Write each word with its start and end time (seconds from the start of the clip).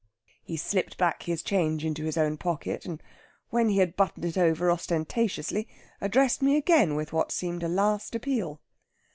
He 0.41 0.57
slipped 0.57 0.97
back 0.97 1.21
his 1.21 1.43
change 1.43 1.85
into 1.85 2.05
his 2.05 2.17
own 2.17 2.35
pocket, 2.37 2.85
and 2.85 3.03
when 3.51 3.69
he 3.69 3.77
had 3.77 3.95
buttoned 3.95 4.25
it 4.25 4.35
over 4.35 4.71
ostentatiously 4.71 5.67
addressed 6.01 6.41
me 6.41 6.57
again 6.57 6.95
with 6.95 7.13
what 7.13 7.31
seemed 7.31 7.61
a 7.61 7.67
last 7.67 8.15
appeal. 8.15 8.59